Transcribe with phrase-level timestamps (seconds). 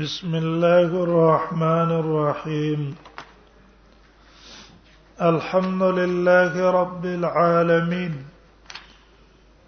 [0.00, 2.94] بسم الله الرحمن الرحيم
[5.22, 8.14] الحمد لله رب العالمين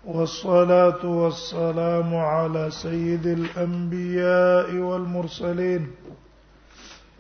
[0.05, 5.91] والصلاه والسلام على سيد الانبياء والمرسلين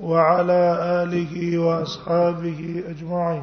[0.00, 0.62] وعلى
[1.02, 3.43] اله واصحابه اجمعين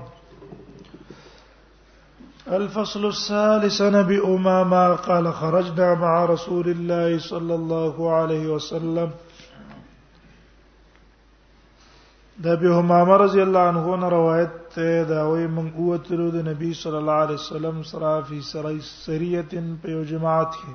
[2.48, 9.12] الفصل الثالث نبي امامه قال خرجنا مع رسول الله صلى الله عليه وسلم
[12.44, 16.70] د ابي همامه رضی الله عنه نه روایت ته دا وی من قوتلو د نبی
[16.82, 18.38] صلی الله علیه وسلم سره فی
[19.06, 19.42] سریه
[19.84, 20.72] په یو جماعت کې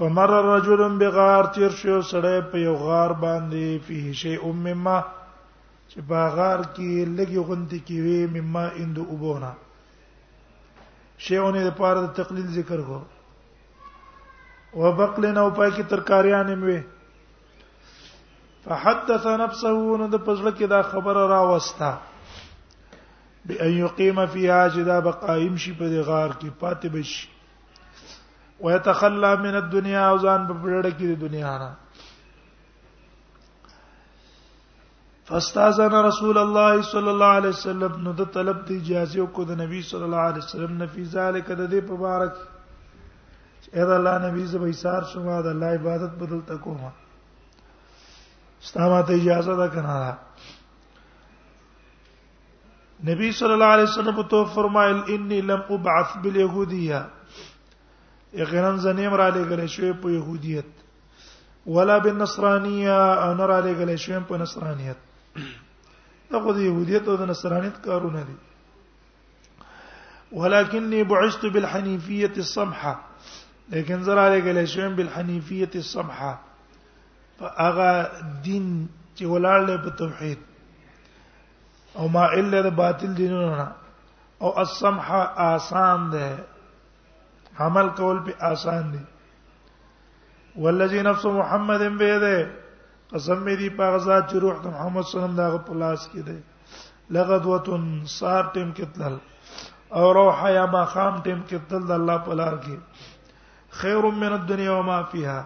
[0.00, 4.98] فمر رجل بغار تیر شو سړی په یو غار باندې فيه شیء مما
[5.90, 9.52] چې په غار کې لګي غوند کې وي مما اند وبونه
[11.28, 13.00] شیونه د پاره د تقلیل ذکر کو
[14.82, 16.80] وبقلن او پای کې ترکاریان هم وي
[18.68, 21.90] فحدث نفسه نو د پزړه کې دا خبره را وستا
[23.46, 27.28] به ان يقيم فيها جدا بقائم شي په دې غار کې پاتې بشي
[28.64, 31.70] ويتخلى من الدنيا او ځان په پړه کې د دنیا نه
[35.30, 39.82] فاستاذن رسول الله صلى الله عليه وسلم نو د طلب دی اجازه کو د نبی
[39.90, 42.34] صلی الله علیه وسلم نه فی ذلک د دې مبارک
[43.74, 46.92] اذا الله نبی زبیثار شوما د الله عبادت بدل تکوما
[48.60, 50.18] ستامه ته اجازه ده کنه
[53.04, 57.04] نبی صلی الله علیه وسلم تو فرمایل انی لم ابعث بالیهودیه
[58.42, 60.64] اغنن زنیم را لګل شوې په يهودیت
[61.66, 62.98] ولا بالنصرانیه
[63.30, 64.96] انا را لګل شوې په نصرانیت
[66.30, 68.34] دا خو د يهودیت او د نصرانیت کارونه دي
[70.32, 72.94] ولكني بعثت بالحنيفيه الصمحه
[73.72, 76.38] لكن زرا لګل شوې بالحنيفيه الصمحه
[77.38, 77.90] په هغه
[78.46, 78.64] دین
[79.16, 80.40] چې ولاړ له په توحید
[81.98, 83.68] او ما الا د باطل دینونو نه
[84.42, 85.06] او السمح
[85.52, 86.26] آسان ده
[87.66, 89.02] عمل کول په آسان دي
[90.62, 92.36] والذي نفس محمد بيده
[93.12, 96.02] قسم دې په غزا چې روح د محمد صلی الله علیه وسلم دغه په لاس
[96.10, 96.36] کې ده
[97.16, 97.82] لغدوتن
[98.18, 99.14] سار ټیم کې تل
[99.98, 102.76] او روح یا ما خام ټیم کې تل د الله په لار کې
[103.78, 105.44] خیر من الدنيا وما فيها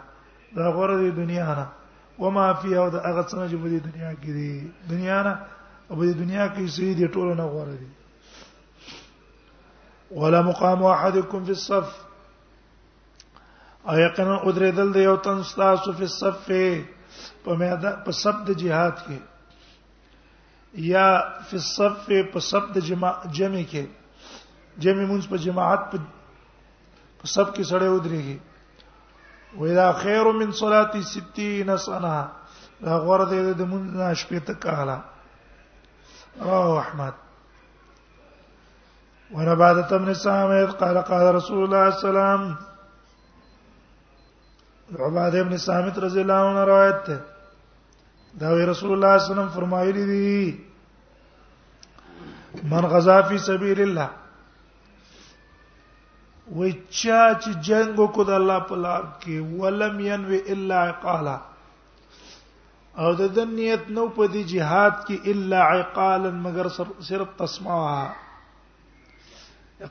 [0.57, 1.67] دا غره دنیا نه
[2.23, 4.51] و ما فيها او د هغه څه چې په دې دنیا کې دي
[4.93, 5.33] دنیا نه
[5.89, 7.91] او په دې دنیا کې سې دي ټول نه غوړ دي
[10.21, 11.87] ولا مقام احدكم في الصف
[13.89, 16.39] او یقینا ادریدل د یو تن تاسو په صف
[17.45, 19.19] په میدان په صف د جهاد کې
[20.93, 21.07] یا
[21.51, 21.95] په صف
[22.33, 23.85] په صف د جمع جمع کې
[24.83, 25.83] جمع مونږ په جماعت
[27.19, 28.37] په صف کې سره ودرېږي
[29.59, 32.29] وإذا خير من صلاة 60 سنة
[32.83, 34.99] دا غور دې د مونږ نه شپې ته کاله
[36.41, 37.13] رواه احمد
[39.33, 42.57] وربادة بن سامد قال قال رسول الله صلى الله عليه وسلم
[45.07, 47.19] عباد بن سامت رضی الله عنه روایت ده
[48.41, 50.59] دا وی رسول الله صلی الله علیه وسلم فرمایلی دی
[52.71, 54.09] من غزا فی سبیل الله
[56.57, 61.37] وای چا چې جنگ وکړ د الله په لار کې ولم ينوي الا عقالا
[63.01, 66.67] او د دې نیت نو په دې jihad کې الا عقالا مگر
[67.09, 67.79] صرف تسمع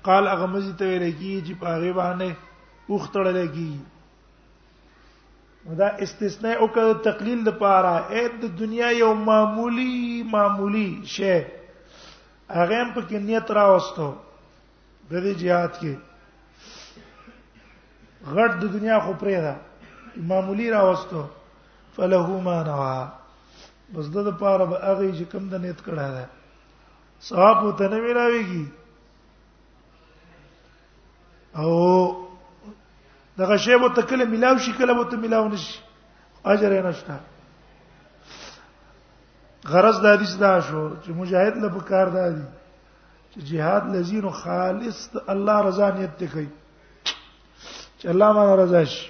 [0.10, 2.30] قال هغه مزي ته لګي چې په هغه باندې
[2.94, 3.74] وختړل لګي
[5.82, 9.98] دا استثناء او کړه تقلیل لپاره اې د دنیا یو معمولی
[10.38, 11.34] معمولی شی
[12.58, 14.08] هغه هم په کې نیت راوستو
[15.10, 15.94] د دې jihad کې
[18.30, 19.54] غټ د دنیا خو پرې ده
[20.32, 21.22] معمولی راوستو
[21.96, 22.94] فله ما نوا
[23.94, 26.26] بس د پاره به هغه چې کم د نیت کړه ده
[27.30, 28.66] صاحب ته نه ملاويږي
[31.58, 31.72] او
[33.38, 35.82] دغه شی به ته کله ملاو شي کله به ته ملاو نشي
[36.46, 37.18] اجر یې نشته
[39.72, 42.46] غرض د حدیث دا شو چې مجاهد له پکار دادي
[43.32, 44.98] چې jihad لذین خالص
[45.28, 46.50] الله رضا نیت ته کوي
[48.02, 49.08] چې الله باندې رضا شي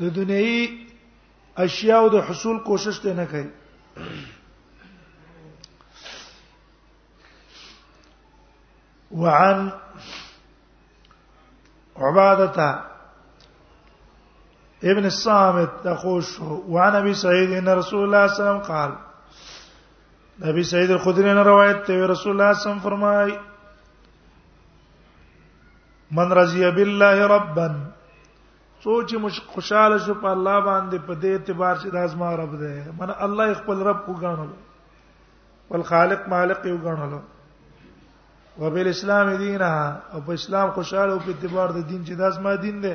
[0.00, 0.86] د دنیوي
[1.64, 3.50] اشیاء د حصول کوشش ته نه کوي
[9.22, 9.68] وعن
[11.96, 12.70] عبادة
[14.92, 16.32] ابن الصامت تخوش
[16.76, 18.92] وعن ابي سعيد ان رسول الله صلى الله عليه وسلم قال
[20.52, 23.38] ابي سعيد الخدري روایت ته رسول الله صلى الله عليه وسلم فرمای
[26.12, 27.66] من رضی بالله ربا
[28.84, 32.72] سوچ مش خوشاله شو په الله باندې په دې اعتبار چې دا زما رب دی
[33.00, 34.48] من الله خپل رب کو غاڼل
[35.70, 37.12] ول خالق مالک یو غاڼل
[38.62, 39.68] وبال اسلام دینا
[40.12, 42.94] او په اسلام خوشاله او په اعتبار د دین چې دا زما دین دی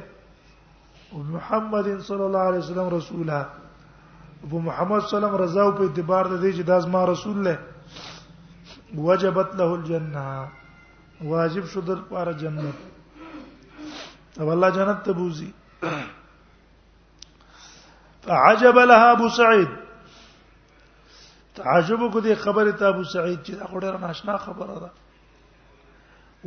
[1.11, 3.39] او محمد صلی الله علیه وسلم رسوله
[4.43, 7.05] ابو محمد صلی الله علیه وسلم رضا او په اعتبار د دې چې دا زما
[7.11, 7.55] رسول دی
[9.11, 12.83] وجبت له الجنه واجب شو در پر جنت
[14.39, 15.51] او الله جنت ته بوزي
[18.23, 19.69] فعجب لها ابو سعید
[21.55, 24.89] تعجب کو دي خبره ته ابو سعید چې دا ډېر ناشنا خبره ده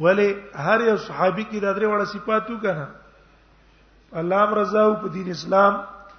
[0.07, 0.31] ولی
[0.67, 2.89] هر یو صحابي کې دا درې وړه صفاتو کنه
[4.23, 5.73] الله رضا او په دین اسلام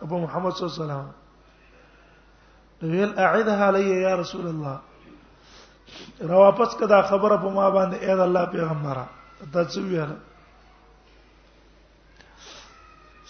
[0.08, 1.06] ابو محمد صلی الله علیه وسلم
[2.92, 4.78] ویل اعدها علی یا رسول الله
[6.32, 9.06] را واپس کدا خبره په ما باندې اې الله پیغمبره
[9.54, 10.18] دا څه ویاله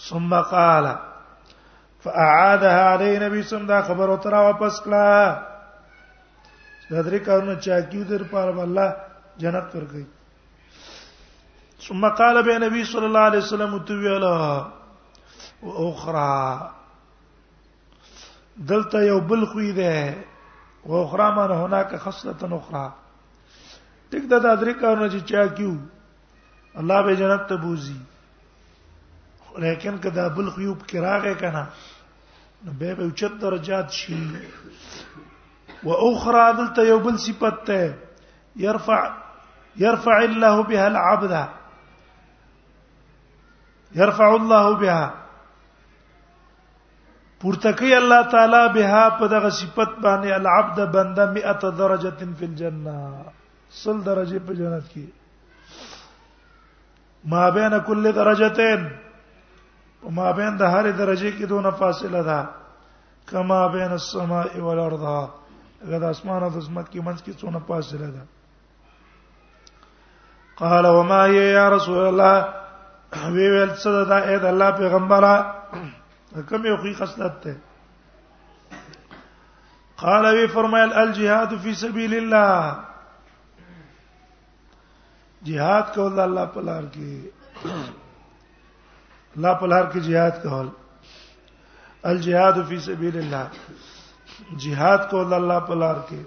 [0.08, 0.86] ثم قال
[2.04, 5.12] فاعادها علی نبی سم دا خبر وتر واپس کړه
[6.92, 8.96] دا درې کارونه چا کیو در پر الله
[9.44, 10.06] جنت ورګي
[11.88, 14.36] ثم قال به نبی صلی الله علیه وسلم تویلا
[15.64, 16.38] واخرى
[18.72, 20.26] دلته یو بل خوې ده
[20.86, 22.92] او اخرى مانه هناك خصله اخرى
[24.12, 25.76] ټیک دا درې کارونه چې چا کیو
[26.80, 28.00] الله به جنت ته بوزي
[29.60, 31.64] لیکن کدا بل غیوب کراغه کنا
[32.66, 34.18] نو به به چت درجات شي
[35.84, 37.82] واخرى دلت دلته یو بل صفت ته
[38.66, 39.02] يرفع
[39.86, 41.34] يرفع الله بها العبد
[44.04, 45.06] يرفع الله بها
[47.44, 52.98] پورته کوي الله تعالی بها په دغه صفت باندې العبد بنده 100 درجه فی الجنه
[53.84, 55.08] سل درجه په جنت کې
[57.36, 58.82] ما بین کل درجتين
[60.02, 62.40] په مابین د هر درجه کې دونه فاصله ده
[63.30, 68.08] کما بین السماء والارض هغه د اسمان او د زمت کې منځ کې څونه فاصله
[68.16, 68.24] ده
[70.62, 72.38] قال وما هي يا رسول الله
[73.34, 75.34] وی ویل څه ده اې د الله پیغمبره
[76.50, 77.56] کوم یو خې خصلت ده
[80.04, 82.80] قال وی فرمایل الجهاد فی سبیل الله
[85.48, 87.96] jihad کول الله په لار کې
[89.40, 90.68] الله په لار کې jihad کول
[92.12, 96.22] الجihad فی سبیل الله jihad کول الله په لار کې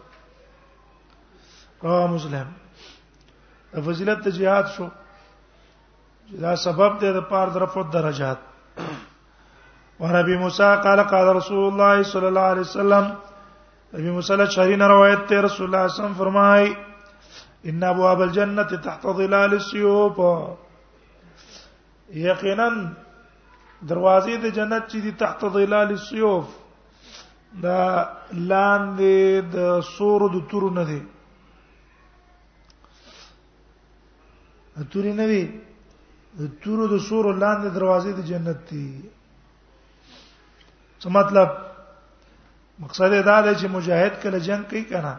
[1.83, 2.49] رواه مسلم
[3.89, 4.87] فضیلت ته jihad شو
[6.45, 8.39] دا سبب دی د پار درفو درجات
[10.23, 13.15] ابي موسى قال قال رسول الله صلى الله عليه وسلم
[14.01, 16.73] ابي موسى الاشعري نے روایت ته رسول الله صلی الله علیہ وسلم فرمای
[17.71, 20.21] ان ابواب الجنه تحت ظلال السيوف
[22.15, 22.69] یقینا
[23.89, 26.47] دروازې د جنت چې دي تحت ظلال السيوف
[27.63, 31.01] دا لاندې د سور د تور نه دي
[34.91, 35.43] تورې نه وي
[36.41, 38.91] د تور د سور لاندې دروازې د جنت دي
[41.01, 41.49] څه مطلب
[42.79, 45.17] مقصد دا دی چې مجاهد کله جنگ کوي کنه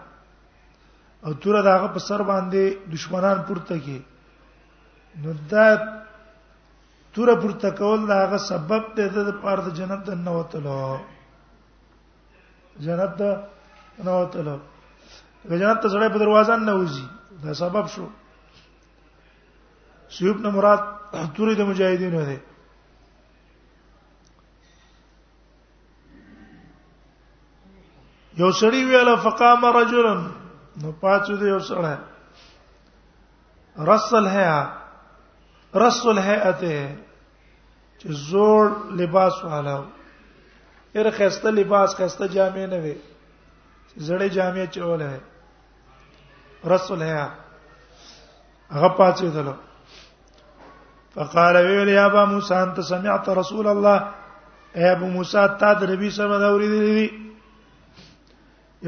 [1.25, 4.01] او تور داغه په سر باندې دشمنان پورته کوي
[5.23, 5.67] نو دا
[7.13, 10.99] تور پورته کول دا هغه سبب دی د پاره د جنت د نوتلو
[12.85, 13.21] جنت د
[14.07, 14.55] نوتلو
[15.49, 17.05] د جنت ته سړی په دروازه نه وځي
[17.45, 18.05] دا سبب شو
[20.15, 20.81] سیوب نه مراد
[21.35, 22.37] تورې د مجاهدینو دی
[28.41, 30.07] یو سړی ویل فقام رجل
[30.83, 31.95] نو پاتو دی یو سړی
[33.91, 34.63] رسل هيا
[35.75, 36.95] رسل هيئته
[37.99, 38.69] چې زوړ
[39.01, 39.83] لباس والاو
[40.95, 42.95] هر خسته لباس خسته جامې نه وي
[44.07, 45.19] زړې جامې چول ہے
[46.73, 47.25] رسول هيا
[48.75, 49.53] هغه پاتې دلو
[51.17, 54.07] فقال ویل یا ابا موسی انت سمعت رسول الله
[54.77, 57.29] اے ابو موسی تا د نبی سره دا اوریدلې دي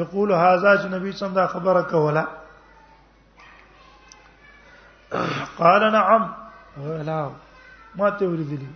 [0.01, 2.25] یقول هاذا چې نبی سم دا خبره کوله
[5.58, 6.34] قال نعم
[6.84, 7.22] غلا
[7.98, 8.67] ما ته ورېدلی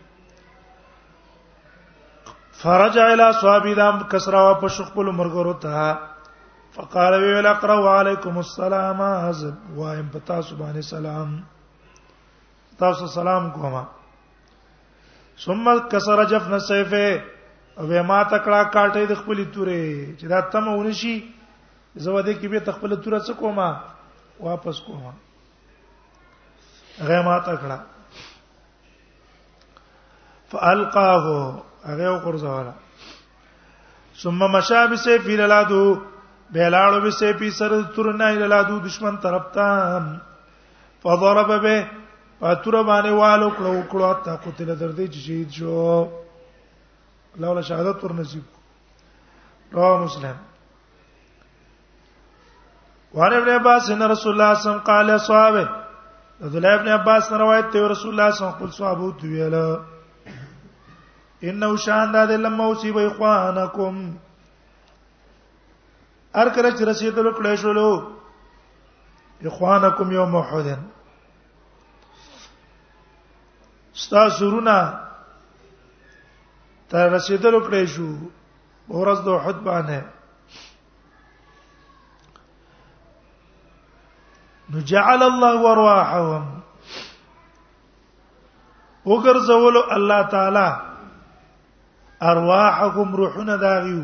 [2.62, 6.00] فرجع الى صحابي دام کسرا په شخپل مرګرو ته
[6.76, 11.36] فقال ویل اقرا وعليكم السلام حزب وایم پتا سبحانه سلام
[12.80, 13.84] تاسو سلام کوما
[15.46, 17.22] ثم کسر جفن سیفه
[17.80, 19.84] او ما تکړه کاټې د خپلې تورې
[20.20, 21.16] چې دا تمه ونشي
[22.04, 23.68] زه وده کې به تخپل تورې څه کومه
[24.40, 25.12] واپس کومه
[27.08, 27.80] غیمات اکړه
[30.52, 31.26] فالقاه
[31.86, 32.74] هغه قرزواله
[34.22, 35.84] ثم مشى بسيف للادو
[36.56, 39.70] بیلاړو بسيف سر ترنا للادو دشمن طرف ته
[41.04, 41.84] فضرب به
[42.40, 46.08] پاتور باندې والو کړو کړو تا قتل در دې شهید شو
[47.44, 48.44] لولا شهادت ور نصیب
[49.74, 50.36] رواه مسلم
[53.18, 55.86] وعن ابن عباس ان رسول الله صلى الله عليه وسلم قال اصحابه
[56.42, 59.28] عبد الله ابن عباس نے روایت ته رسول الله صلی الله علیه وسلم صحابه ته
[59.32, 59.56] ویل
[61.52, 63.96] انه شان د لم اوسی به اخوانکم
[66.44, 67.92] ار کله چې رسیدل کله شلو
[69.52, 70.68] اخوانکم یوم احد
[74.06, 74.78] ستا سرونه
[76.94, 78.10] تر رسیدل کله شو
[78.90, 80.00] ورځ د احد باندې
[84.74, 86.60] نو جعل الله ارواحهم
[89.06, 90.72] وګرځول الله تعالی
[92.34, 94.04] ارواحكم روحنا داغيو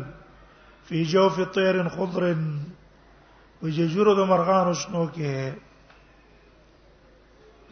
[0.88, 2.26] في جوف طير خضر
[3.62, 5.52] وججور د مرغان شنو کې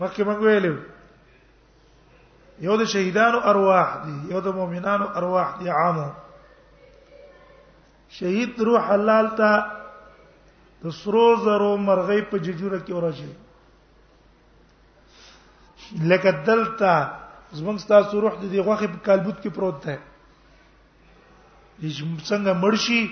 [0.00, 0.74] مکه موږ ویلو
[2.68, 6.06] یو د شهیدانو ارواح دي یو د مؤمنانو ارواح دي عامو
[8.18, 9.28] شهید روح حلال
[10.82, 13.30] د سرو زرو مرغۍ په ججوره کې ورشي
[16.10, 16.92] لکه دلته
[17.58, 19.98] زمونږ تاسو روح د دې غوخه په کالبوت کې پروت ده
[21.80, 23.02] چې څنګه مرشي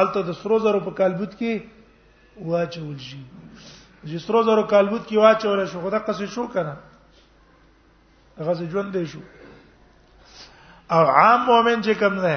[0.00, 1.52] الته د سرو زرو په کالبوت کې
[2.52, 3.18] واچول شي
[4.08, 6.74] چې سرو زرو کالبوت کې واچول شي خدا قصې شو کنه
[8.38, 9.20] هغه ژوند دی شو
[10.94, 12.34] او عام مؤمن چې کوم نه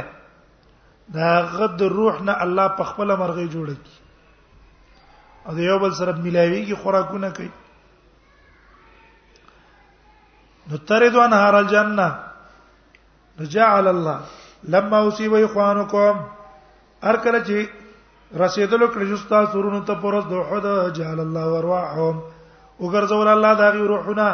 [1.16, 3.94] دا غد روح نه الله په خپل مرغي جوړ کی
[5.48, 7.51] او د یو بل سره ملایويږي خوراکونه کوي
[10.69, 12.08] نو تردو انهار الجنه
[13.41, 14.17] رجعل الله
[14.74, 16.15] لما اصيب اخوانكم
[17.12, 17.58] ارکل چې
[18.43, 22.15] رسیدلو کړي جستا سورونو ته پرز دوه د جعل الله ورواحهم
[22.79, 24.27] وګرځول الله دا غي روحونه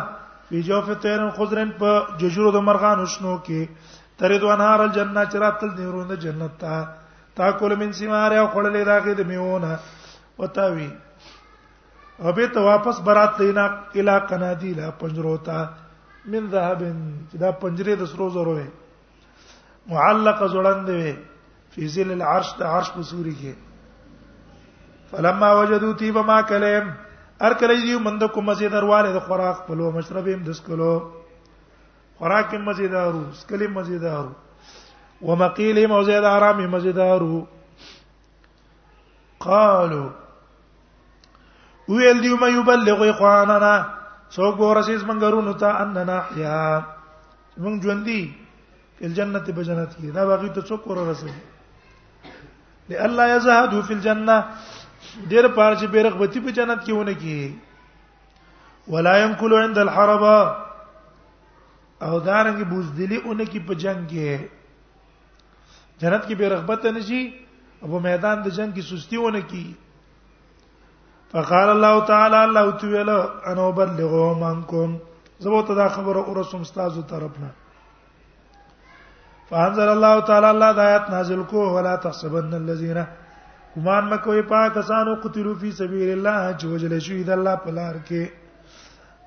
[0.50, 3.68] په جوف تیرن خضرن په ججورو د مرغان شنو کې
[4.24, 6.76] تردو انهار الجنه چراتل دیرونه جنت تا
[7.38, 9.72] تاکل من سیماره او خړلې راغې د میونه
[10.38, 10.88] وتاوی
[12.20, 13.66] ابه ته واپس برات لینا
[14.02, 15.58] الا قنادیلا پنجرو تا
[16.26, 16.80] من ذهب
[17.32, 18.68] چې دا پنجره د سرو زرو وي
[19.94, 21.14] معلق زړند وي
[21.76, 23.54] فی ذل العرش د عرش په سوري کې
[25.12, 26.92] فلما وجدوا تیب ما کلم
[27.48, 30.94] ار کله دی مند کو مزیدار والے د خوراک په لو مشربیم د سکلو
[32.20, 34.32] خوراک مزیدارو سکلی مزیدارو
[35.30, 37.44] ومقیل مزیدارام مزیدارو
[39.48, 40.06] قالوا
[41.90, 43.74] ویل دی مې یبلغ اخواننا
[44.36, 46.84] څوک به ورسیز منګرونو ته اننا احیا
[47.62, 48.22] موږ ژوند دي
[49.00, 51.36] په جنت په جنت کې دا باقي ته څوک ورسیز
[52.90, 54.36] لالا یزهدو فی الجنه
[55.32, 57.56] ډیر پارچ به رغبتی په جنت کې ونه کی
[58.96, 60.24] ولا ينقل عند الحرب
[62.06, 64.48] او دارنګ بوزدلی اونې کې په جنگ کې
[66.02, 67.22] جنت کې به رغبت نه شي
[67.82, 69.66] او په میدان د جنگ کې سستی ونه کی
[71.32, 73.18] فقال الله تعالی الله تعالی
[73.52, 74.98] انا وبلغهم عنكم
[75.40, 77.50] زبو ته دا خبره اورسم استادو طرفنا
[79.50, 83.04] فانزل الله تعالی الله د آیات نازل کو ولا تحسبن الذين
[83.78, 88.26] ګمان مکوې پاک کسانو قتلوا فی سبیل الله چې وجل شهید الله په لار کې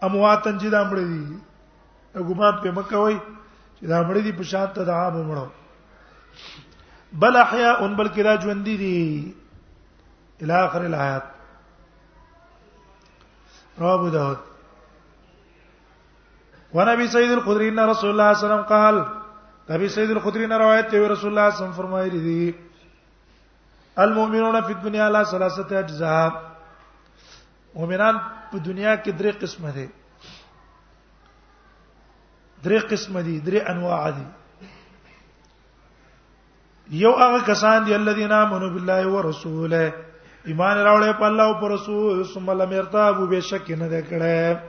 [0.06, 1.26] امواتن چې دا مړ دي
[2.28, 3.18] ګمان په مکوې
[3.80, 5.46] چې دا مړ دي په شان ته دا مړو
[7.12, 9.34] بل احیاء بلکې را ژوند دي
[10.42, 11.37] الى اخر الایات
[13.80, 14.38] رواه ابو داود
[16.74, 18.96] ونبي سيد الخدري ان رسول الله صلى الله عليه وسلم قال
[19.70, 22.50] نبي سيد الخدري نے روایت ہے رسول اللہ صلی اللہ علیہ وسلم فرمائے رہی
[24.04, 26.28] المؤمنون فی الدنيا على ثلاثه اجزاء
[27.74, 28.18] مؤمنان
[28.52, 29.88] په دنیا کې درې قسم دي
[32.66, 34.26] درې قسم دي درې انواع دي
[36.90, 39.92] یو هغه کسان دي چې امنوا بالله ورسوله
[40.46, 44.60] ایمان راوړې په الله او پر رسول ثم لم يرتابوا بشک نه دکړه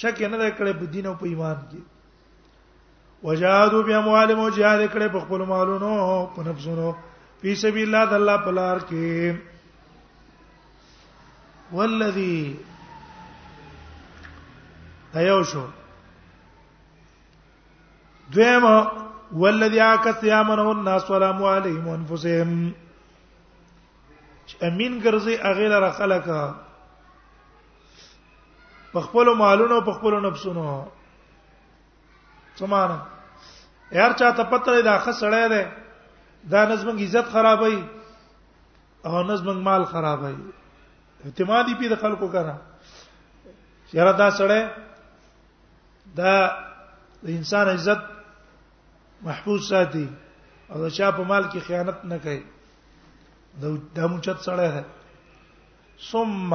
[0.00, 1.80] شک نه دکړه په دین او په ایمان کې
[3.22, 6.92] وجاهدوا باموالهم جهاد کړه په خپل مالونو په نفسونو
[7.40, 9.36] په سبیل الله د الله په لار کې
[11.72, 12.56] والذي
[15.14, 15.62] دایو شو
[18.34, 18.76] دویمه
[19.42, 22.56] والذي عاكس يامنه الناس ولا عليهم انفسهم
[24.68, 26.24] امین ګرځي اغه لره خلک
[28.92, 30.66] په خپل مالونو په خپل نفسونو
[32.58, 32.98] سمانه
[33.92, 35.62] هر چا ته پتر دا خسړې ده
[36.52, 37.76] دا نظم عزت خرابای
[39.06, 40.36] او نظم مال خرابای
[41.24, 42.56] اعتمادي په خلکو کرا
[43.90, 44.62] شهر دا سړې
[46.20, 46.32] دا
[47.24, 48.00] د انسان عزت
[49.26, 50.06] محفوظ ساتي
[50.70, 52.42] او دا چا په مال کې خیانت نه کوي
[53.94, 54.84] دا موچت سره ده
[56.12, 56.50] ثم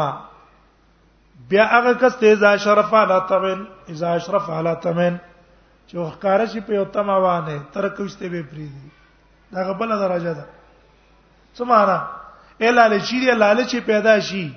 [1.50, 5.18] بیا هغه کس ته اذا شرف علی تمن اذا اشرف علی تمن
[5.88, 8.90] چې وقاره شي په یوتما وانه تر کوشته به پریدي
[9.52, 10.46] دا غبل درجه ده
[11.56, 12.08] څه معنا
[12.62, 14.52] الاله چې دی لالچ پیدا شي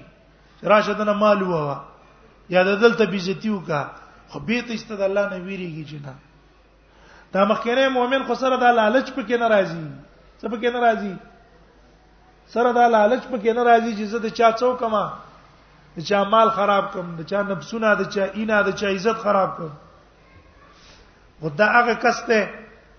[0.62, 1.80] راشه دنه مال ووا
[2.50, 3.90] یا د دلته بیزتی وکا
[4.28, 6.14] خو به ته است د الله نه ویریږي چې نه
[7.32, 9.86] دا مخکنه مؤمن خو سره د لالچ په کې ناراضي
[10.42, 11.14] څه په کې ناراضي
[12.52, 15.02] سره دا لالچ پکې نه راځي چې زه د چا څوکما
[15.96, 19.50] د چا مال خراب کم د چا نفسونه د چا اینا د چا عزت خراب
[19.58, 19.70] کم
[21.44, 22.40] ودا هغه کس ته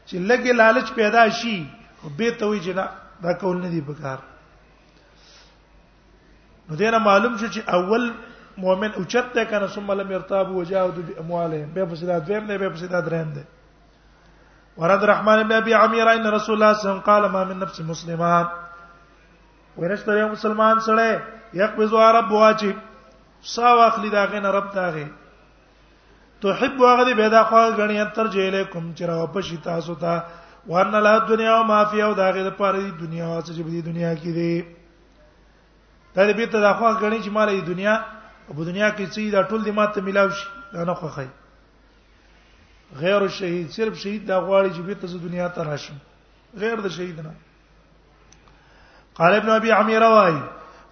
[0.06, 1.56] چې لګي لالچ پیدا شي
[2.04, 2.86] او به ته وی جنا
[3.24, 4.18] دا کول نه دی پکار
[6.70, 8.10] نو دینه معلوم شو چې اول
[8.66, 12.70] مؤمن اوچت ته کنه ثم لم يرتاب وجاهد باموالهم به په صدا دویم نه به
[12.74, 13.48] په صدا دریم ده
[14.78, 17.60] ورد رحمان بن ابي عمير ان رسول الله صلى الله عليه وسلم قال ما من
[17.68, 18.46] نفس مسلمان
[19.78, 21.08] ورشته یو مسلمان سره
[21.54, 22.76] یقبض رب واجب
[23.42, 25.08] سا واخلی دا غنه رب تاغه
[26.42, 30.24] تحب هغه به دا خو غنی تر جیله کوم چې را پشی تاسو ته
[30.68, 34.16] وان لا دنیا او مافی او داغه د پاره د دنیا او چې په دنیا
[34.16, 34.62] کې دی
[36.16, 37.96] دا دې ته دا خو غنی چې مال د دنیا
[38.50, 41.28] او په دنیا کې چې دا ټول دې ماته ملاو شي دا نه خو خی
[43.00, 45.96] غیر الشهید صرف شهید دا غواړي چې به ته د دنیا ته راشم
[46.58, 47.36] غیر د شهید نه
[49.16, 50.40] قال ابن ابي عمير واي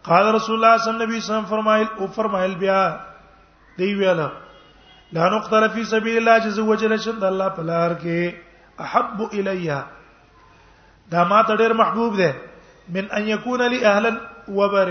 [0.03, 2.81] قال رسول الله صلى الله عليه وسلم فرمایل او فرمایل بیا
[3.77, 4.29] دی ویلا
[5.13, 8.35] لا نقتل في سبيل الله جز وجل شند الله پلار کې
[8.79, 9.81] احب الیا
[11.11, 12.35] دا ما ته ډیر محبوب ده
[12.89, 14.11] من ان يكون لی اهلا
[14.47, 14.89] وبر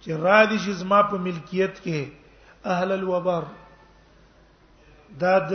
[0.00, 2.04] چې را دي چې زما په ملکیت کې
[2.66, 3.42] اهل الوبر
[5.20, 5.54] دا د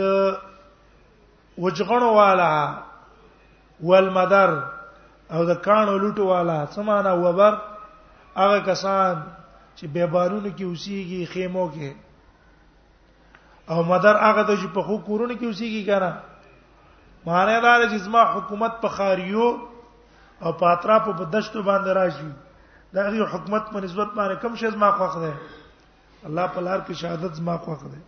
[1.58, 2.54] وجغنو والا
[3.80, 4.62] والمدر
[5.30, 7.52] او د کانو لوټو والا سمانه وبر
[8.40, 9.16] هغه کسان
[9.78, 11.92] چې به بارونو کې اوسېږي خیمو کې
[13.70, 16.12] او مدر هغه د چې په خو کورونو کې اوسېږي کنه
[17.26, 19.48] معنی دا چې زما حکومت په خاریو
[20.42, 22.28] او پاترا په بدشتو باندې راشي
[22.94, 25.34] دا غي حکومت په نسبت باندې کم شي زما خوښ ده
[26.28, 27.98] الله په لار کې شهادت زما خوښ ده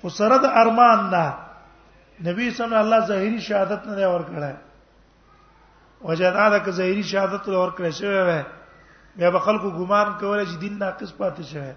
[0.00, 1.26] خو سره د ارمان نه
[2.26, 4.52] نبی صلی الله علیه وسلم ظاهری شهادت نه اور کړه
[6.04, 8.42] وجدا د ظاهری شهادت اور کړه شوی و
[9.16, 11.72] بیا به خلکو ګمان کوله چې دین ناقص پاتې شوی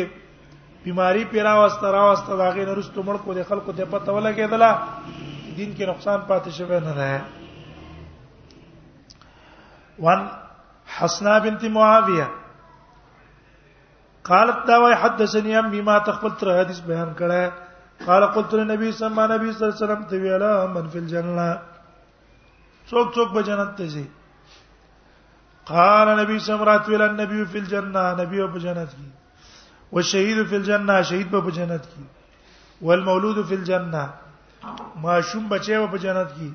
[0.86, 4.78] بیماری پیرا واسترا واسترا داغه نرستو مړ کو د خلکو ته پته ولګېدله
[5.58, 7.10] دین کې نقصان پاتې شوی نه ده
[10.06, 10.22] وان
[10.98, 12.28] حسنا بنت معاويه
[14.30, 17.42] قالت دا وای حدثني ام بما تخبل تر حدیث بیان کړه
[18.08, 21.50] قال قلت للنبي صلى الله عليه وسلم ته ویلا من في الجنه
[22.90, 24.06] څوک څوک به جنت ته ځي
[25.68, 29.08] قال نبی سمرات ویل النبي في الجنه نبی په جنت کې
[29.92, 32.04] والشهيد في الجنه شهید په جنت کې
[32.88, 34.04] والمولود في الجنه
[35.04, 36.50] ماشوم بچي په جنت کې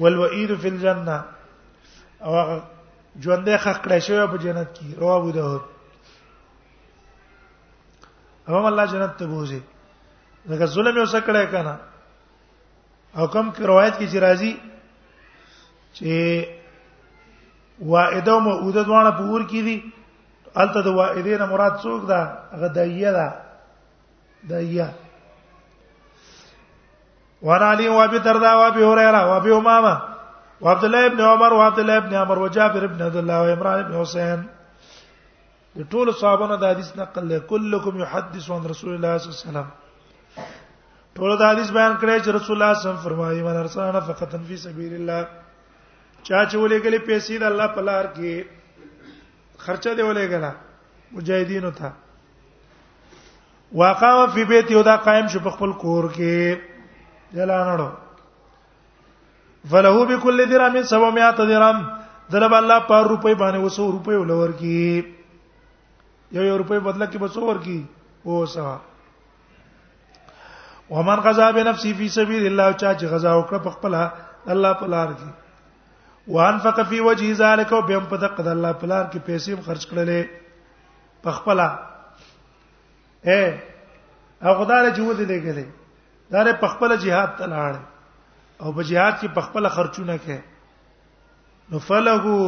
[0.00, 1.16] والوئید فی الجنه
[2.26, 2.32] او
[3.22, 5.62] ژوندې خکړه شوی په جنت کې رواه ابو داود
[8.48, 9.60] هم الله جنت ته بوزي
[10.50, 11.76] لکه ظلم یو سکړه کنا
[13.16, 14.52] او کوم روایت کې چې راځي
[15.96, 16.12] چې
[17.92, 19.92] واعده او موعوده دواړه په ور کې دي
[20.62, 22.20] الته د واعده نه مراد څوک ده
[22.62, 23.26] غدایه ده
[24.48, 24.88] دایه
[27.42, 30.00] وانا علي وابي الدرداء وابي هريره وابي امامه
[30.60, 34.44] وعبد الله بن عمر وعبد الله بن عمر وجابر بن عبد الله وامران بن حسين
[35.76, 39.48] د ټول صحابانو د حدیث نقل له كلكم يحدث عن رسول الله صلى الله عليه
[39.48, 39.68] وسلم
[41.16, 43.92] ټول د حدیث بیان کړی چې رسول الله صلی الله علیه وسلم فرمایي من ارسلنا
[43.98, 45.20] نفقه في سبيل الله
[46.22, 48.44] چا چې ولېګلې پیسې د الله په لار کې
[49.64, 50.50] خرچه دی ولېګلا
[51.12, 51.92] مجاهدینو ته
[53.72, 56.58] واقام فی بیت یو دا قائم شو په خپل کور کې
[57.40, 57.88] اعلانړو
[59.70, 61.86] فلهو بكل درهم 700 درهم
[62.34, 64.78] درب الله پر روپے باندې وسو روپے ولور کی
[66.36, 67.78] یو یو روپے بدل کی بسو ور کی
[68.30, 68.76] او سوا
[70.90, 75.12] ومن غزا بنفسه فی سبیل الله چا چې غزا وکړه په خپل الله په لار
[75.12, 79.66] کې وانفق فی وجه ذلک او بهم په دقه د الله په لار کې پیسې
[79.66, 83.44] خرج کړلې په خپل اے
[84.48, 85.66] او خدای له جوړ دې لګلې
[86.32, 87.72] دا ر په خپل jihad ته لاړ
[88.62, 90.38] او په jihad کې په خپل خرچونه کې
[91.70, 92.40] نو فلغو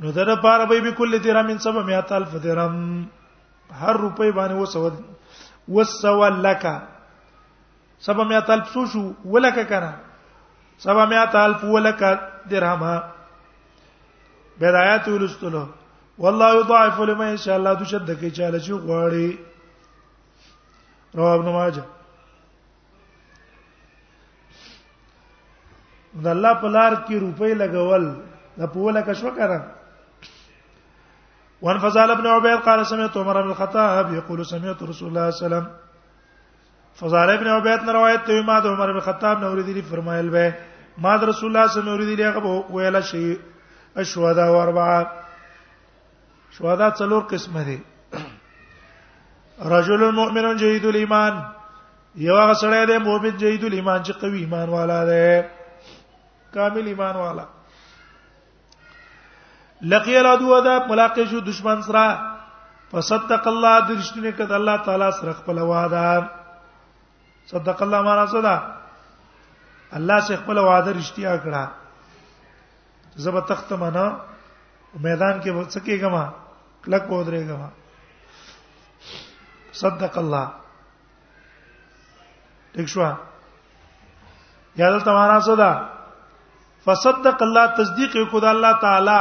[0.00, 2.74] نو در پار به به کل درهم من سبع مئات الف درهم
[3.80, 4.78] هر روپۍ باندې وسو
[5.76, 6.64] وسو لك
[8.08, 9.02] سبع مئات الف سو شو
[9.36, 9.92] ولک کنه
[10.84, 12.02] سبع مئات الف ولک
[12.52, 12.84] درهم
[14.62, 15.64] بدايات ولستلو
[16.24, 19.38] والله يضاعف لمن يشاء الله تشدك چاله چې غواړي
[21.18, 21.84] رواه ابن ماجه
[26.22, 28.04] د الله په لار کې روپۍ لګول
[28.58, 29.62] دا په ولا کښو کړه
[31.66, 35.46] وان فضال ابن عبيد قال سمعت عمر بن الخطاب يقول سمعت رسول الله صلى الله
[35.46, 39.82] عليه وسلم فضال ابن عبيد نے روایت ته ما د عمر بن الخطاب نے اوریدلی
[39.90, 40.54] فرمایل به
[41.06, 43.38] ما د رسول الله صلی الله علیه وسلم هغه ویل شي
[44.04, 45.06] اشهدا و اربعه
[46.60, 47.76] شهدا څلور قسم دي
[49.74, 51.42] رجل مؤمن جيد الايمان
[52.28, 55.55] یو هغه سړی دی مؤمن جيد الايمان چې قوي ایمان والا دی
[56.54, 57.44] کامل ایمان والا
[59.94, 62.04] لقی العدو دا ملاقات شو دشمن سره
[62.90, 66.28] فصدق الله درشتونه کده الله تعالی سره خپل وعده
[67.50, 68.56] صدق الله معنا صدا
[69.92, 71.68] الله سره خپل وعده رښتیا کړه
[73.26, 74.06] زب تخت منا
[74.98, 76.30] میدان کې وڅکیږه ما
[76.84, 77.68] کلک ودرېږه ما
[79.72, 80.46] صدق الله
[82.72, 83.04] ٹھیک شو
[84.76, 85.72] یاد تمہارا صدا
[86.86, 89.20] فصدق الله تصدیق کو د الله تعالی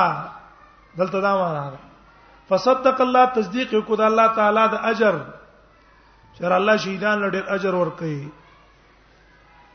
[0.98, 1.78] دلته دا معنا ده
[2.50, 5.16] فصدق الله تصدیق کو د الله تعالی د اجر
[6.40, 8.20] چر الله شهیدان له ډیر اجر ورکړي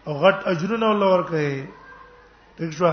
[0.06, 1.50] او غټ اجرونه ول ورکړي
[2.56, 2.88] ٹھیک شو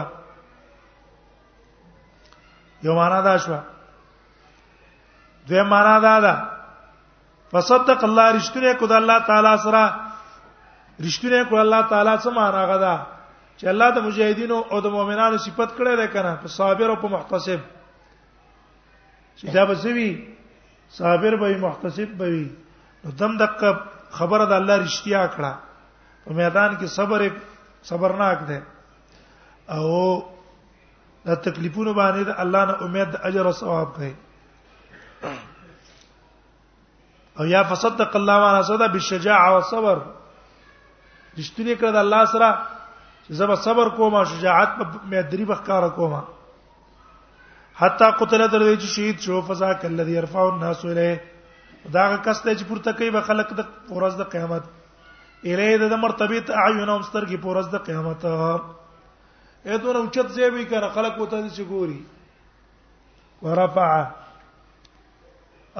[2.87, 3.57] یو معنا دا شو
[5.49, 6.33] دوی معنا دا ده
[7.51, 9.83] فصدق الله رښتونه کو د الله تعالی سره
[11.05, 12.95] رښتونه کو الله تعالی سره معنا غدا
[13.59, 17.07] چې الله د مجاهدینو او د مؤمنانو صفت کړی دی کنه په صابر او په
[17.13, 17.59] محتسب
[19.37, 20.09] چې دا به سوي
[20.97, 22.45] صابر به محتسب به وي
[23.03, 23.71] نو دم دقه
[24.19, 25.53] خبره د الله رښتیا کړه
[26.27, 27.31] په میدان کې صبر
[27.89, 28.59] صبرناک دی
[29.75, 29.87] او
[31.25, 34.13] د تکلیفونو باندې د الله نه امید د اجر او ثواب کوي
[37.39, 39.99] او یا فصدق الله ما صدا بالشجاعه والصبر
[41.37, 42.76] رښتینی کړه د الله سره
[43.29, 46.19] زبا صبر کوما شجاعت مې دری بخکار کوما
[47.79, 51.21] حتا قتل در دې چې شهید شو فزاک الذي يرفع الناس الیه
[51.95, 54.63] دا کس ته چې پورته کوي به خلق د ورځ د قیامت
[55.45, 60.65] الیه د مرتبه ته اعینهم سترګې په ورځ د قیامت اې ته نو چت زیبي
[60.65, 61.99] کړه خلق وته چې ګوري
[63.45, 63.89] ورفع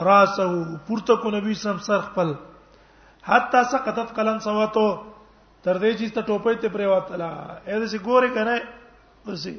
[0.05, 2.33] راسه پورته کو نبی سم سر خپل
[3.29, 4.89] حتا سقطت قلم سواتو
[5.67, 7.29] تر دې چې ته ټوپې ته پرې واتلا
[7.67, 8.55] اې دې چې ګورې کنه
[9.27, 9.53] اوسې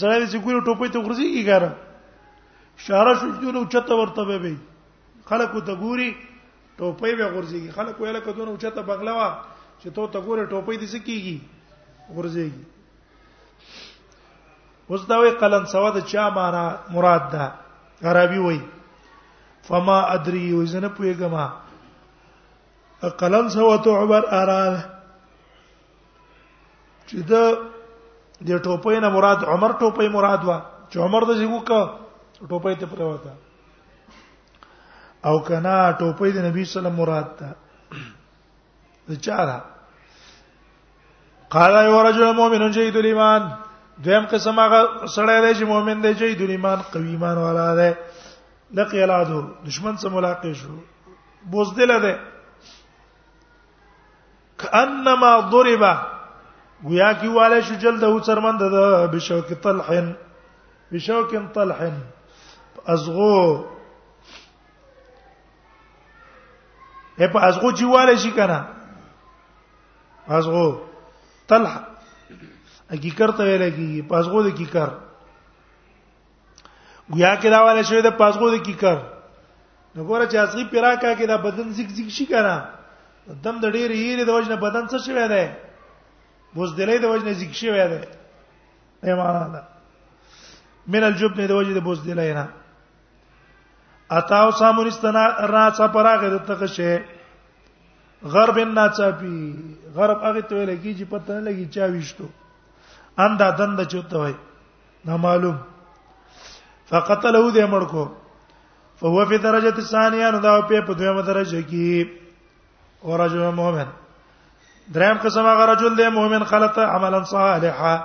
[0.00, 1.70] زړه دې چې ګورې ټوپې ته ورځي کی ګاره
[2.78, 4.56] اشاره شو چې نو چته ورته به وي
[5.30, 6.10] خلکو ته ګوري
[6.78, 9.28] ټوپې به ورځي خلکو یې لکه دونه چته بغلوا
[9.82, 11.36] چې ته ته ګورې ټوپې دې څه کیږي
[12.18, 12.62] ورځيږي
[14.90, 17.44] اوس دا وی قلم سوا د چا معنا مراد ده
[18.12, 18.60] عربي وای
[19.70, 21.44] فما ادري وزنه پويګما
[23.24, 24.82] قلم سوا تعبر ارانه
[27.08, 27.32] چې د
[28.48, 30.50] د ټوپۍ نه مراد عمر ټوپۍ مراد و
[30.90, 31.80] چې عمر د زیګو کا
[32.48, 33.32] ټوپۍ ته پرې وتا
[35.28, 37.50] او کنا ټوپۍ د نبی صلی الله علیه وسلم مراد ده
[39.08, 39.56] د چاره
[41.54, 43.42] قال یو رجل مؤمن جيد الايمان
[44.08, 44.82] دیم قسم هغه
[45.16, 47.88] سړی دی چې مؤمن دی جيد الايمان قوي ایمان والا دی
[48.80, 49.40] لقي العدو
[49.70, 50.70] دشمن سره ملاقات شو
[51.54, 52.14] بوزدل ده
[54.64, 56.14] کانما ضربه
[56.84, 60.14] گویا کیواله شو جلده څرمند ده بشوک طلحن
[60.92, 61.94] بشوک طلحن
[62.86, 63.64] ازغو
[67.32, 68.60] په ازغو جواله شي کنه
[70.28, 70.66] ازغو
[71.48, 71.72] طلح
[72.94, 74.88] اګی کرته ویل کی پازغو د کی کر
[77.12, 78.96] گویا کې راواله شوی د پازغو د کی کر
[79.94, 82.68] نو ګوره چې ازغي پیرا کا کې دا بدن زیګ زیګ شي کنه
[83.44, 85.44] دم د ډیر یې د وژنه بدن څه شوی دی
[86.56, 88.00] بوزدلې د وجنه ذکر شوی دی
[89.06, 89.60] ای معنا ده
[90.94, 92.46] من الجبن د وجنه بوزدلې نه
[94.20, 97.04] اتاو سامون استنا را څا پراغه د تخشه
[98.34, 99.36] غرب ناچاپی
[99.96, 102.26] غرب هغه ته ویل کی چې پته نه لګي چا وشتو
[103.24, 104.34] اندا دند چوته وای
[105.04, 105.58] نه معلوم
[106.90, 108.08] فقتلو دې مړ کو
[109.00, 112.08] فهو فی درجه الثانیه نو دا په دویمه درجه کې
[113.10, 113.86] اورجو مؤمن
[114.92, 117.96] دریم قسم هغه رجل دی مؤمن خلط عملا صالحا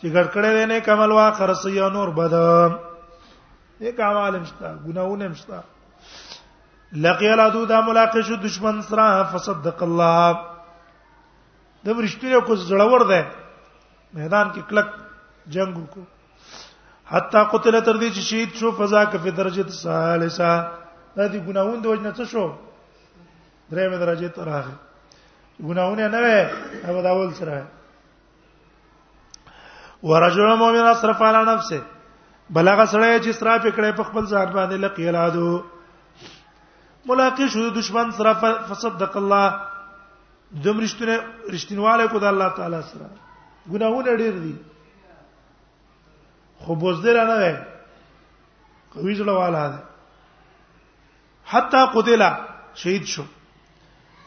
[0.00, 2.34] چې ګډ کړي دی نه کمل واخر سیا نور بد
[3.80, 5.60] نیک اعمال مشتا ګناونه مشتا
[7.06, 10.38] لقي العدو دا ملاقات شو دشمن سره فصدق الله
[11.84, 13.22] د ورشتي کو زړور دی
[14.14, 14.86] میدان کې کلک
[15.56, 16.04] جنگ وکړو
[17.10, 20.70] حتا قتل تر دې چې شهید شو فضا کې په درجه ثالثه
[21.20, 22.52] دا دي ګناوند وجنه څه شو
[23.70, 24.78] درېمه درجه ته راغی
[25.66, 26.40] ګناونه نه وي
[26.86, 27.66] او دا ول سره
[30.02, 31.80] ورجل مؤمن اسرف علی نفسه
[32.50, 35.62] بلغه سره چې اسراف کړي په خپل ځان باندې لقیلادو
[37.10, 38.34] ملاقات شو دشمن سره
[38.68, 39.60] فصدق الله
[40.64, 43.08] دوم رښتونه رښتینواله کو د الله تعالی سره
[43.70, 44.54] ګناونه ډېر دي
[46.60, 47.56] خو بوزدل نه وي
[48.94, 49.82] قوی ځړواله ده
[51.54, 52.22] حتی قتل
[52.82, 53.22] شهید شو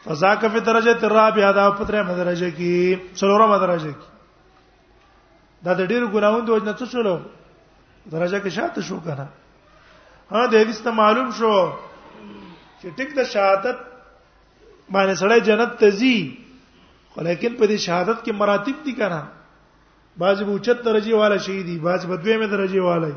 [0.04, 6.06] فذاک فی درجه الرابعه دا په ترمه درجه کې څلورمه درجه کې دا د ډیر
[6.14, 7.06] ګناوند وجه نه څه شول
[8.14, 9.28] درجه کې شاته شو کنه
[10.32, 11.54] ها د دې معلوم شو
[12.80, 13.78] چې ټیک د شهادت
[14.90, 16.18] باندې سړی جنت ته ځي
[17.16, 19.22] ولیکن په دې شهادت کې مراتب دي کنه
[20.18, 23.12] بعض به اوچت درجه والا شهیدی بعض بدوی مې درجه والا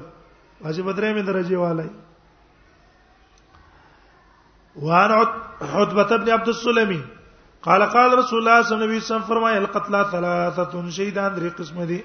[0.61, 1.85] بعض بدرې مې درجه والا
[4.83, 7.01] وان عتبه بن عبد السلمي
[7.63, 12.01] قال قال رسول الله صلی الله علیه وسلم فرمایا القتل ثلاثه شهیدان درې قسم دي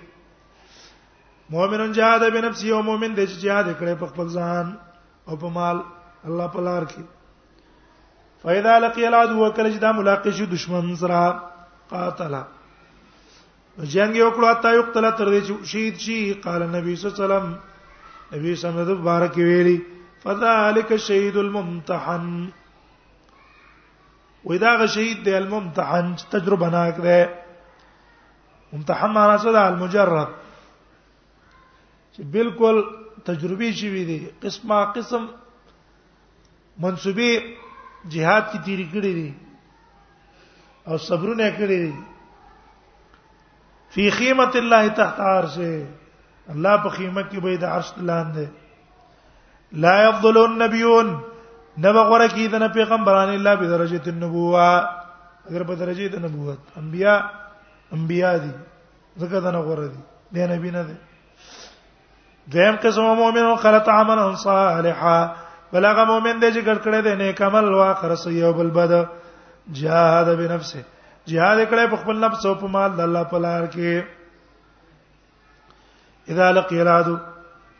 [1.54, 4.70] مؤمن جهاد بنفسه او مؤمن د جهاد کړي په خپل ځان
[5.28, 5.80] او په مال
[6.28, 7.02] الله په لار کې
[8.44, 11.18] فاذا لقي العدو وكل جدا ملاقات شو دشمن سره
[11.90, 12.38] قاتل
[13.96, 17.26] جنگ یو کړه تا یو قتل تر دې چې شهید شي قال نبی صلی الله
[17.26, 19.78] علیه وسلم نبی صلی الله علیه وسلم بارک ویلي
[20.22, 22.33] فذلك الشهيد الممتحن
[24.46, 27.18] وې دا غ شهید دی الممتحن تجربه ناک دی
[28.72, 30.31] ممتحن معنا څه ده المجرد
[32.14, 32.76] چې بالکل
[33.24, 35.26] تجربه شي وي دي قسمه قسم
[36.85, 37.31] منسوبي
[38.09, 39.35] جهاد کی تیری کړی دي
[40.87, 41.94] او صبرونه کړی دي
[43.96, 45.87] فی خیمه الله تحت عرشه
[46.55, 48.46] الله په خیمه کې به د عرش لاندې
[49.72, 51.18] لا يفضل النبیون
[51.82, 54.64] نه بغوره کی د پیغمبران الله به درجه النبوه
[55.48, 57.14] اگر په درجه د نبوت انبیا
[57.98, 58.50] انبیا دي
[59.20, 60.02] زګه د نغوره دي
[60.38, 60.94] د نبی نه دي
[62.56, 65.18] دیم قسم مؤمنون خلط عملا صالحا
[65.72, 68.92] بلغه مؤمن دی چې ګډ کړی دی نیک عمل واخر سیو بل بد
[69.80, 70.84] جهاد بنفسه
[71.26, 73.92] جهاد کړی په خپل نفس او په مال د الله په لار کې
[76.34, 77.16] اذا لقي العدو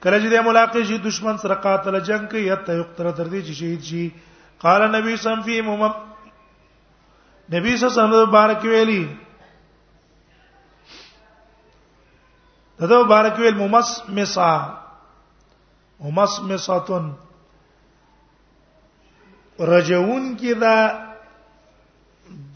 [0.03, 3.53] کله چې د ملاقات شي دشمن سره قاتل جنگ کوي یت یقتر تر دې چې
[3.53, 4.15] شهید شي
[4.65, 5.83] قال نبی سم فی مم
[7.55, 9.03] نبی صلی الله علیه وسلم بارک ویلی
[12.83, 14.51] دته بارک ویل ممس مسا
[16.05, 17.11] ممس مساتن
[19.73, 20.77] رجعون کی دا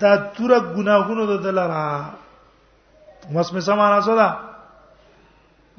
[0.01, 1.85] دا تور گناهونو د دلرا
[3.37, 4.55] مس مسا معنا څه ده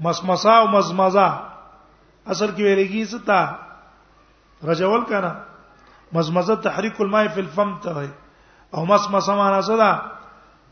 [0.08, 1.54] مسمسا او مزمزه
[2.34, 5.32] اصل کې ویلېږي ستا رجول کنه
[6.18, 8.10] مزمزه تحریک الماء فی الفم ته وي
[8.76, 9.90] او مس مس معنا صدا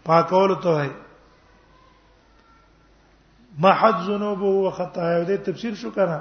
[0.06, 0.89] پاکول ته وي
[3.66, 6.20] محض ذنوبه و خطایا دې تفسیر شو کنه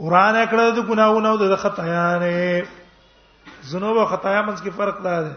[0.00, 2.64] قران کړه د ګناہوں او د خطایا نه
[3.70, 5.32] ذنوب او خطایا منځ کې فرق دا دی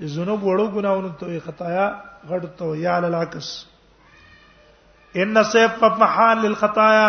[0.00, 1.86] چې ذنوب وړو ګناہوں ته خطایا
[2.32, 3.52] غړ ته یا لالکس
[5.22, 7.08] ان سیف په محال للخطايا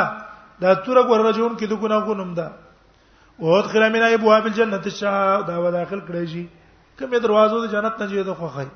[0.62, 2.48] دا تور ګور رجون کې د ګناګو نوم ده
[3.40, 6.46] او ادخل من ابواب الجنه الشاء دا و داخل کړی شي
[7.00, 8.68] کوم دروازو د جنت نه جوړه خوخه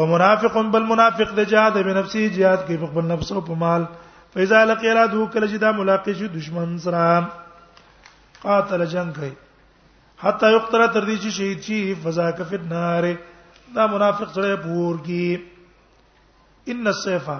[0.00, 3.82] ومنافق بالمنافق د جهاد بنفسه جهاد کې په خپل نفس او په مال
[4.36, 7.02] فاذا لقي لا دو کله چې دا ملاقات شي دشمن سره
[8.44, 9.32] قاتل جنگ کوي
[10.24, 13.06] حتا یقتل تر دې چې شهید شي فزا کفت نار
[13.80, 15.24] دا منافق سره پور کی
[16.72, 17.38] ان السيفا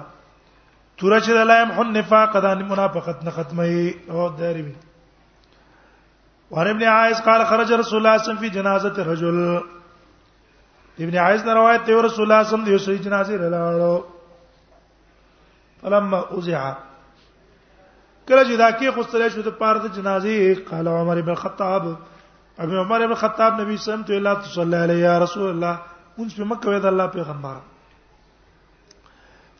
[1.01, 4.63] ترچ د حن نفاق د منافقت نه ختمه او داري
[6.51, 9.61] وعن ابن عائز قال خرج رسول الله صلى في جنازه رجل
[11.05, 14.03] ابن عائز نے روایت ته رسول الله صلى الله عليه وسلم د جنازه رلاړو
[15.81, 16.63] فلما اوزع
[18.27, 21.93] کله چې دا کې سره شو د پاره د جنازې قال عمر بن الخطاب
[22.59, 25.49] ابي عمر بن الخطاب نبي صلى الله عليه وسلم ته الله تصلی علی یا رسول
[25.49, 25.75] الله
[26.17, 27.59] اونس په مکه وې د الله پیغمبر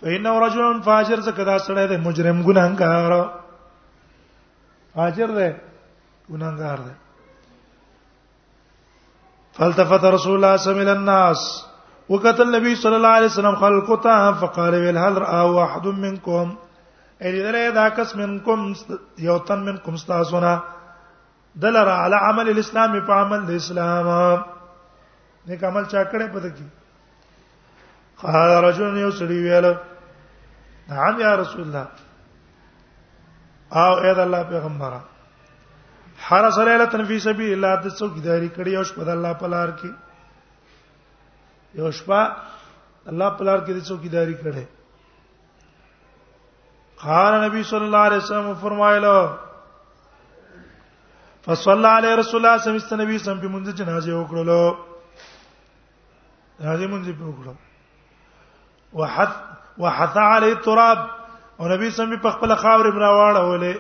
[0.01, 3.11] فإنه رجل فاجر زکه دا سړی دی مجرم ګناهګار
[4.95, 5.49] فاجر دی
[6.31, 6.93] ګناهګار دی
[9.59, 11.65] فالتفت رسول الله صلى الله عليه وسلم
[12.09, 16.55] وقت النبي صلى الله عليه وسلم خلقتا فقال هل راى احد منكم
[17.21, 18.73] اي درې دا کس منکم
[19.27, 20.59] یو تن منکم استاسونا
[21.61, 24.41] دلر على عمل الاسلام په عمل د اسلام
[25.47, 26.55] نیک عمل چا کړه پد
[28.23, 29.65] قال رجل يسري ویل
[30.89, 31.85] نعم يا رسول الله
[33.81, 34.93] او اے د الله پیغمبر
[36.27, 39.91] حرس ليله فی سبیل الله د څوکیداری کړی او شپه د الله په لار کې
[41.79, 42.21] یو شپه
[43.11, 44.63] الله په لار کې د څوکیداری کړی
[47.03, 49.17] قال نبی صلی الله علیه وسلم فرمایلو
[51.45, 54.61] فصلى علی رسول الله صلی الله علیه وسلم په منځ جنازه وکړلو
[56.59, 57.55] دا دې منځ په وکړلو
[58.99, 59.29] وحث
[59.81, 60.97] وحث علی التراب
[61.59, 63.75] او نبی سم په خپل خاور برا واړولې